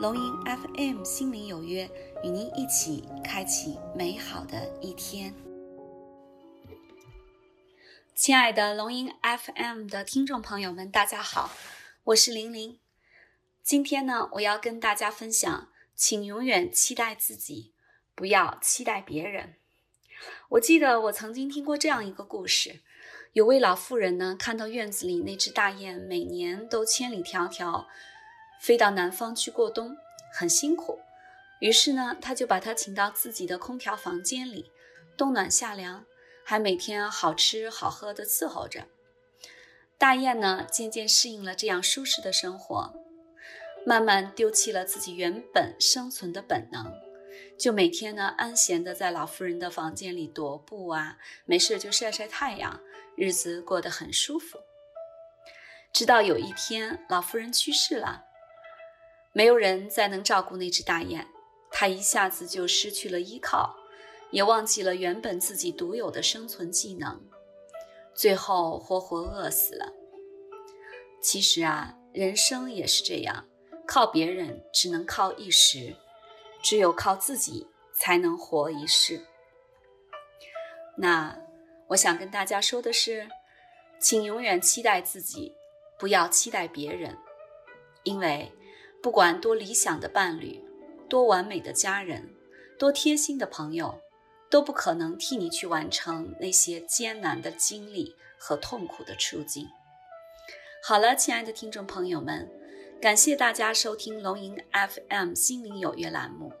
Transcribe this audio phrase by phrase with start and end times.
[0.00, 1.90] 龙吟 FM 心灵有约，
[2.22, 5.34] 与您一起开启美好的一天。
[8.14, 11.50] 亲爱的龙吟 FM 的听众朋友们，大家好，
[12.04, 12.78] 我是玲玲。
[13.64, 17.72] 今天呢，我要跟大家分享，请永远期待自己，
[18.14, 19.56] 不要期待别人。
[20.50, 22.82] 我记得我曾经听过这样一个故事，
[23.32, 27.86] 有位老妇人呢，看到院子里那只大雁每年都千里迢迢。
[28.60, 29.96] 飞到南方去过冬
[30.32, 31.00] 很辛苦，
[31.60, 34.70] 于是呢，他就把他请到自己的空调房间里，
[35.16, 36.04] 冬暖夏凉，
[36.44, 38.86] 还每天好吃好喝的伺候着。
[39.96, 42.94] 大雁呢，渐渐适应了这样舒适的生活，
[43.84, 46.92] 慢慢丢弃了自己原本生存的本能，
[47.58, 52.80] 就每天呢安闲的在老妇人的房间里踱步啊，没事就晒晒太阳，
[53.16, 54.58] 日子过得很舒服。
[55.92, 58.26] 直到有一天，老妇人去世了。
[59.38, 61.24] 没有人再能照顾那只大雁，
[61.70, 63.76] 它一下子就失去了依靠，
[64.32, 67.24] 也忘记了原本自己独有的生存技能，
[68.16, 69.92] 最后活活饿死了。
[71.22, 73.46] 其实啊，人生也是这样，
[73.86, 75.94] 靠别人只能靠一时，
[76.60, 79.24] 只有靠自己才能活一世。
[80.96, 81.38] 那
[81.90, 83.28] 我想跟大家说的是，
[84.00, 85.54] 请永远期待自己，
[85.96, 87.16] 不要期待别人，
[88.02, 88.52] 因为。
[89.02, 90.62] 不管多理想的伴侣，
[91.08, 92.34] 多完美的家人，
[92.78, 94.00] 多贴心的朋友，
[94.50, 99.68] 都不可能替你去完成那些艰难的经历和痛苦的处境。
[100.82, 102.50] 好了，亲爱的听众朋友们，
[103.00, 106.52] 感谢大家收听龙吟 FM 心灵有约栏目。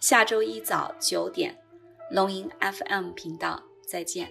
[0.00, 1.58] 下周一早九点，
[2.10, 4.30] 龙吟 FM 频道再见。